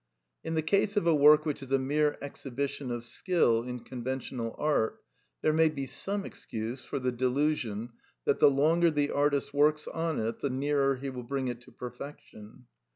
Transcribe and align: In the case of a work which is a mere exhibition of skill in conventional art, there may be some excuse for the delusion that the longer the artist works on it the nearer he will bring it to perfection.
In 0.43 0.55
the 0.55 0.63
case 0.63 0.97
of 0.97 1.05
a 1.05 1.13
work 1.13 1.45
which 1.45 1.61
is 1.61 1.71
a 1.71 1.77
mere 1.77 2.17
exhibition 2.23 2.89
of 2.89 3.03
skill 3.03 3.61
in 3.61 3.81
conventional 3.81 4.55
art, 4.57 4.99
there 5.43 5.53
may 5.53 5.69
be 5.69 5.85
some 5.85 6.25
excuse 6.25 6.83
for 6.83 6.97
the 6.97 7.11
delusion 7.11 7.89
that 8.25 8.39
the 8.39 8.49
longer 8.49 8.89
the 8.89 9.11
artist 9.11 9.53
works 9.53 9.87
on 9.87 10.17
it 10.19 10.39
the 10.39 10.49
nearer 10.49 10.95
he 10.95 11.11
will 11.11 11.21
bring 11.21 11.49
it 11.49 11.61
to 11.61 11.71
perfection. 11.71 12.65